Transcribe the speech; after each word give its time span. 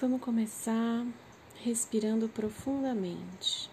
Vamos 0.00 0.20
começar 0.20 1.06
respirando 1.62 2.28
profundamente. 2.28 3.70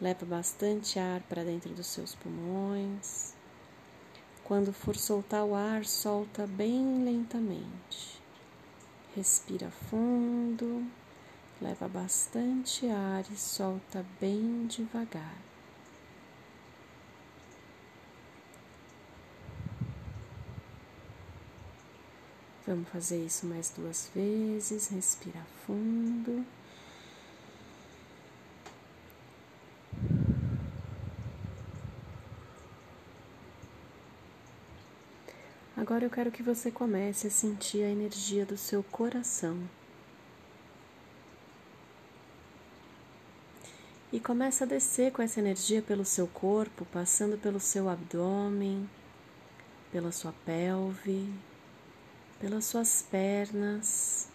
Leva 0.00 0.26
bastante 0.26 0.98
ar 0.98 1.20
para 1.22 1.44
dentro 1.44 1.72
dos 1.72 1.86
seus 1.86 2.12
pulmões. 2.16 3.32
Quando 4.42 4.72
for 4.72 4.96
soltar 4.96 5.44
o 5.44 5.54
ar, 5.54 5.84
solta 5.84 6.44
bem 6.44 7.04
lentamente. 7.04 8.20
Respira 9.14 9.70
fundo, 9.70 10.84
leva 11.60 11.86
bastante 11.86 12.88
ar 12.88 13.24
e 13.30 13.36
solta 13.36 14.04
bem 14.20 14.66
devagar. 14.66 15.51
Vamos 22.66 22.88
fazer 22.90 23.24
isso 23.24 23.44
mais 23.46 23.70
duas 23.70 24.10
vezes. 24.14 24.88
Respira 24.88 25.40
fundo. 25.66 26.46
Agora 35.76 36.04
eu 36.04 36.10
quero 36.10 36.30
que 36.30 36.44
você 36.44 36.70
comece 36.70 37.26
a 37.26 37.30
sentir 37.30 37.82
a 37.82 37.90
energia 37.90 38.46
do 38.46 38.56
seu 38.56 38.84
coração. 38.84 39.58
E 44.12 44.20
comece 44.20 44.62
a 44.62 44.66
descer 44.66 45.10
com 45.10 45.20
essa 45.20 45.40
energia 45.40 45.82
pelo 45.82 46.04
seu 46.04 46.28
corpo, 46.28 46.86
passando 46.92 47.36
pelo 47.36 47.58
seu 47.58 47.88
abdômen, 47.88 48.88
pela 49.90 50.12
sua 50.12 50.32
pelve, 50.46 51.28
pelas 52.42 52.64
suas 52.64 53.02
pernas. 53.08 54.26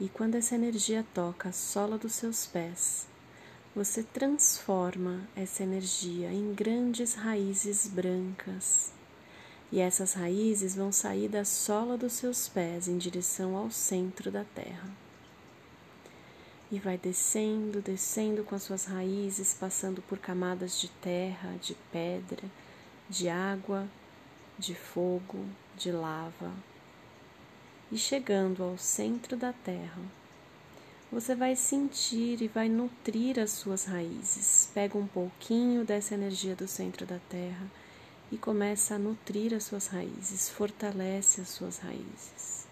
E 0.00 0.08
quando 0.08 0.34
essa 0.34 0.56
energia 0.56 1.06
toca 1.14 1.50
a 1.50 1.52
sola 1.52 1.96
dos 1.96 2.12
seus 2.12 2.44
pés, 2.44 3.06
você 3.72 4.02
transforma 4.02 5.20
essa 5.36 5.62
energia 5.62 6.32
em 6.32 6.52
grandes 6.52 7.14
raízes 7.14 7.86
brancas. 7.86 8.92
E 9.70 9.78
essas 9.78 10.14
raízes 10.14 10.74
vão 10.74 10.90
sair 10.90 11.28
da 11.28 11.44
sola 11.44 11.96
dos 11.96 12.14
seus 12.14 12.48
pés 12.48 12.88
em 12.88 12.98
direção 12.98 13.56
ao 13.56 13.70
centro 13.70 14.28
da 14.32 14.42
terra. 14.42 14.90
E 16.68 16.80
vai 16.80 16.98
descendo, 16.98 17.80
descendo 17.80 18.42
com 18.42 18.56
as 18.56 18.64
suas 18.64 18.86
raízes, 18.86 19.54
passando 19.54 20.02
por 20.02 20.18
camadas 20.18 20.80
de 20.80 20.88
terra, 20.88 21.56
de 21.62 21.76
pedra, 21.92 22.42
de 23.08 23.28
água, 23.28 23.88
de 24.58 24.74
fogo, 24.74 25.46
de 25.76 25.92
lava, 25.92 26.52
e 27.90 27.98
chegando 27.98 28.62
ao 28.62 28.78
centro 28.78 29.36
da 29.36 29.52
terra, 29.52 30.02
você 31.12 31.34
vai 31.34 31.54
sentir 31.54 32.42
e 32.42 32.48
vai 32.48 32.68
nutrir 32.68 33.38
as 33.38 33.52
suas 33.52 33.84
raízes. 33.84 34.70
Pega 34.74 34.98
um 34.98 35.06
pouquinho 35.06 35.84
dessa 35.84 36.14
energia 36.14 36.56
do 36.56 36.66
centro 36.66 37.06
da 37.06 37.20
terra 37.28 37.70
e 38.32 38.36
começa 38.36 38.96
a 38.96 38.98
nutrir 38.98 39.54
as 39.54 39.64
suas 39.64 39.86
raízes, 39.86 40.48
fortalece 40.48 41.40
as 41.40 41.48
suas 41.48 41.78
raízes. 41.78 42.66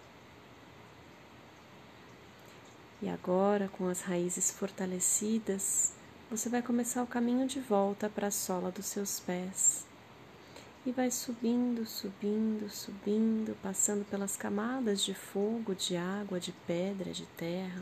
E 3.01 3.07
agora, 3.07 3.69
com 3.77 3.87
as 3.87 4.01
raízes 4.01 4.51
fortalecidas, 4.51 5.93
você 6.29 6.49
vai 6.49 6.61
começar 6.61 7.03
o 7.03 7.07
caminho 7.07 7.47
de 7.47 7.59
volta 7.59 8.09
para 8.09 8.27
a 8.27 8.31
sola 8.31 8.71
dos 8.71 8.87
seus 8.87 9.19
pés 9.19 9.85
e 10.85 10.91
vai 10.91 11.09
subindo, 11.09 11.85
subindo, 11.85 12.69
subindo, 12.69 13.57
passando 13.61 14.03
pelas 14.03 14.35
camadas 14.35 15.01
de 15.01 15.13
fogo, 15.13 15.73
de 15.73 15.95
água, 15.95 16.39
de 16.39 16.51
pedra, 16.67 17.13
de 17.13 17.25
terra. 17.37 17.81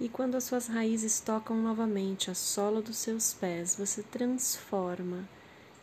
E 0.00 0.08
quando 0.08 0.34
as 0.34 0.42
suas 0.42 0.66
raízes 0.66 1.20
tocam 1.20 1.56
novamente 1.62 2.30
a 2.30 2.34
sola 2.34 2.82
dos 2.82 2.96
seus 2.96 3.32
pés, 3.32 3.76
você 3.76 4.02
transforma 4.02 5.28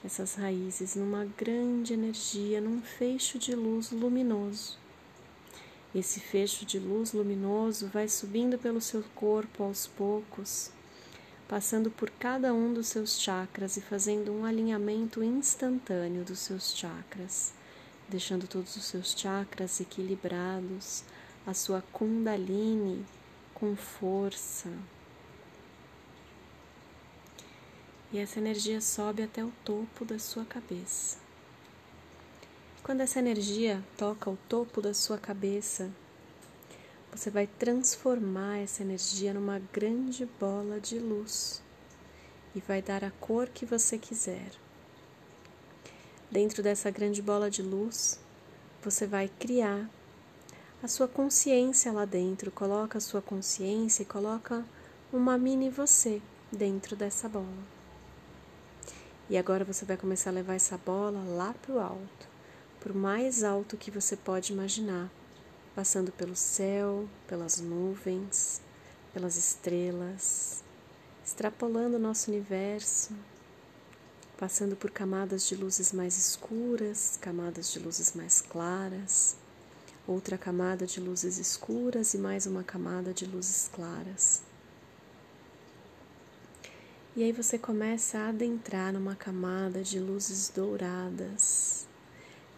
essas 0.03 0.35
raízes 0.35 0.95
numa 0.95 1.25
grande 1.37 1.93
energia, 1.93 2.59
num 2.59 2.81
fecho 2.81 3.39
de 3.39 3.55
luz 3.55 3.91
luminoso. 3.91 4.77
Esse 5.95 6.19
fecho 6.19 6.65
de 6.65 6.77
luz 6.77 7.13
luminoso 7.13 7.87
vai 7.87 8.09
subindo 8.09 8.57
pelo 8.57 8.81
seu 8.81 9.03
corpo 9.15 9.63
aos 9.63 9.87
poucos 9.87 10.71
passando 11.51 11.91
por 11.91 12.09
cada 12.11 12.53
um 12.53 12.73
dos 12.73 12.87
seus 12.87 13.19
chakras 13.19 13.75
e 13.75 13.81
fazendo 13.81 14.31
um 14.31 14.45
alinhamento 14.45 15.21
instantâneo 15.21 16.23
dos 16.23 16.39
seus 16.39 16.73
chakras, 16.73 17.51
deixando 18.07 18.47
todos 18.47 18.73
os 18.77 18.85
seus 18.85 19.11
chakras 19.11 19.81
equilibrados, 19.81 21.03
a 21.45 21.53
sua 21.53 21.81
Kundalini 21.91 23.05
com 23.53 23.75
força. 23.75 24.69
E 28.13 28.17
essa 28.17 28.39
energia 28.39 28.79
sobe 28.79 29.21
até 29.21 29.43
o 29.43 29.51
topo 29.65 30.05
da 30.05 30.17
sua 30.17 30.45
cabeça. 30.45 31.17
Quando 32.81 33.01
essa 33.01 33.19
energia 33.19 33.83
toca 33.97 34.29
o 34.29 34.37
topo 34.47 34.81
da 34.81 34.93
sua 34.93 35.17
cabeça, 35.17 35.91
você 37.11 37.29
vai 37.29 37.45
transformar 37.45 38.59
essa 38.59 38.81
energia 38.81 39.33
numa 39.33 39.59
grande 39.73 40.25
bola 40.39 40.79
de 40.79 40.97
luz 40.97 41.61
e 42.55 42.61
vai 42.61 42.81
dar 42.81 43.03
a 43.03 43.11
cor 43.11 43.49
que 43.49 43.65
você 43.65 43.97
quiser. 43.97 44.51
Dentro 46.31 46.63
dessa 46.63 46.89
grande 46.89 47.21
bola 47.21 47.51
de 47.51 47.61
luz, 47.61 48.17
você 48.81 49.05
vai 49.05 49.29
criar 49.39 49.89
a 50.81 50.87
sua 50.87 51.07
consciência 51.07 51.91
lá 51.91 52.05
dentro. 52.05 52.49
Coloca 52.49 52.97
a 52.97 53.01
sua 53.01 53.21
consciência 53.21 54.03
e 54.03 54.05
coloca 54.05 54.65
uma 55.11 55.37
mini 55.37 55.69
você 55.69 56.21
dentro 56.49 56.95
dessa 56.95 57.27
bola. 57.27 57.45
E 59.29 59.37
agora 59.37 59.65
você 59.65 59.83
vai 59.85 59.97
começar 59.97 60.29
a 60.29 60.33
levar 60.33 60.55
essa 60.55 60.77
bola 60.77 61.21
lá 61.35 61.53
para 61.61 61.73
o 61.73 61.79
alto, 61.79 62.27
o 62.89 62.97
mais 62.97 63.43
alto 63.43 63.77
que 63.77 63.91
você 63.91 64.15
pode 64.15 64.51
imaginar 64.51 65.09
passando 65.75 66.11
pelo 66.11 66.35
céu, 66.35 67.07
pelas 67.27 67.59
nuvens, 67.59 68.61
pelas 69.13 69.35
estrelas, 69.35 70.63
extrapolando 71.23 71.97
o 71.97 71.99
nosso 71.99 72.29
universo, 72.29 73.13
passando 74.37 74.75
por 74.75 74.91
camadas 74.91 75.47
de 75.47 75.55
luzes 75.55 75.93
mais 75.93 76.17
escuras, 76.17 77.17
camadas 77.21 77.71
de 77.71 77.79
luzes 77.79 78.13
mais 78.13 78.41
claras, 78.41 79.35
outra 80.07 80.37
camada 80.37 80.85
de 80.85 80.99
luzes 80.99 81.37
escuras 81.37 82.13
e 82.13 82.17
mais 82.17 82.45
uma 82.45 82.63
camada 82.63 83.13
de 83.13 83.25
luzes 83.25 83.69
claras. 83.71 84.41
E 87.15 87.23
aí 87.23 87.31
você 87.31 87.57
começa 87.57 88.17
a 88.17 88.29
adentrar 88.29 88.93
numa 88.93 89.15
camada 89.15 89.83
de 89.83 89.99
luzes 89.99 90.49
douradas 90.49 91.90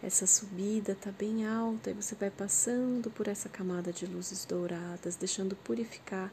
essa 0.04 0.26
subida 0.26 0.92
está 0.92 1.10
bem 1.10 1.46
alta 1.46 1.90
e 1.90 1.94
você 1.94 2.14
vai 2.14 2.30
passando 2.30 3.10
por 3.10 3.26
essa 3.26 3.48
camada 3.48 3.90
de 3.90 4.04
luzes 4.04 4.44
douradas, 4.44 5.16
deixando 5.16 5.56
purificar 5.56 6.30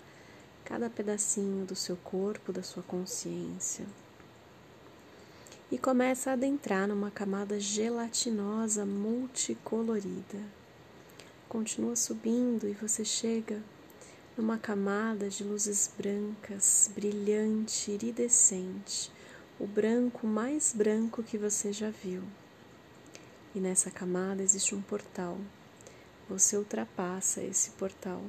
cada 0.65 0.89
pedacinho 0.89 1.65
do 1.65 1.73
seu 1.73 1.95
corpo, 1.95 2.51
da 2.51 2.61
sua 2.61 2.83
consciência. 2.83 3.85
E 5.71 5.77
começa 5.77 6.29
a 6.29 6.33
adentrar 6.33 6.85
numa 6.85 7.09
camada 7.09 7.61
gelatinosa 7.61 8.85
multicolorida. 8.85 10.43
Continua 11.47 11.95
subindo 11.95 12.67
e 12.67 12.73
você 12.73 13.05
chega 13.05 13.63
numa 14.35 14.57
camada 14.57 15.29
de 15.29 15.45
luzes 15.45 15.89
brancas, 15.97 16.91
brilhante, 16.93 17.89
iridescente, 17.89 19.09
o 19.57 19.65
branco 19.65 20.27
mais 20.27 20.73
branco 20.75 21.23
que 21.23 21.37
você 21.37 21.71
já 21.71 21.89
viu. 21.89 22.21
E 23.53 23.59
nessa 23.59 23.91
camada 23.91 24.41
existe 24.41 24.73
um 24.73 24.81
portal. 24.81 25.37
Você 26.29 26.55
ultrapassa 26.55 27.41
esse 27.41 27.71
portal. 27.71 28.21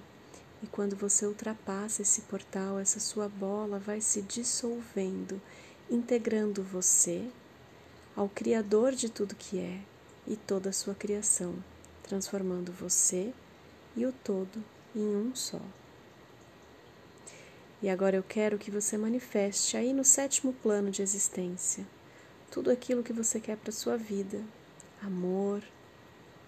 E 0.62 0.66
quando 0.66 0.96
você 0.96 1.26
ultrapassa 1.26 2.02
esse 2.02 2.22
portal, 2.22 2.78
essa 2.78 3.00
sua 3.00 3.28
bola 3.28 3.78
vai 3.78 4.00
se 4.00 4.22
dissolvendo, 4.22 5.40
integrando 5.90 6.62
você 6.62 7.28
ao 8.16 8.28
Criador 8.28 8.92
de 8.92 9.08
tudo 9.08 9.34
que 9.34 9.58
é 9.58 9.80
e 10.26 10.36
toda 10.36 10.70
a 10.70 10.72
sua 10.72 10.94
criação, 10.94 11.54
transformando 12.02 12.72
você 12.72 13.32
e 13.96 14.06
o 14.06 14.12
todo 14.12 14.62
em 14.94 15.16
um 15.16 15.34
só. 15.34 15.60
E 17.82 17.88
agora 17.88 18.16
eu 18.16 18.22
quero 18.22 18.58
que 18.58 18.70
você 18.70 18.96
manifeste 18.96 19.76
aí 19.76 19.92
no 19.92 20.04
sétimo 20.04 20.52
plano 20.52 20.90
de 20.90 21.02
existência 21.02 21.84
tudo 22.52 22.70
aquilo 22.70 23.02
que 23.02 23.14
você 23.14 23.40
quer 23.40 23.56
para 23.56 23.72
sua 23.72 23.96
vida, 23.96 24.38
amor, 25.04 25.62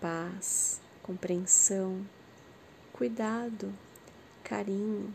paz, 0.01 0.81
compreensão, 1.03 2.06
cuidado, 2.93 3.73
carinho. 4.45 5.12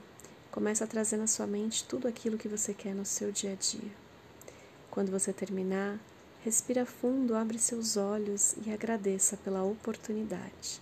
Começa 0.52 0.84
a 0.84 0.88
trazer 0.88 1.18
na 1.18 1.28
sua 1.28 1.48
mente 1.48 1.86
tudo 1.86 2.08
aquilo 2.08 2.38
que 2.38 2.48
você 2.48 2.74
quer 2.74 2.94
no 2.94 3.06
seu 3.06 3.32
dia 3.32 3.54
a 3.54 3.56
dia. 3.56 3.92
Quando 4.92 5.12
você 5.12 5.32
terminar, 5.32 5.98
respira 6.44 6.86
fundo, 6.86 7.36
abre 7.36 7.58
seus 7.58 7.96
olhos 7.96 8.56
e 8.66 8.72
agradeça 8.72 9.38
pela 9.38 9.64
oportunidade. 9.64 10.82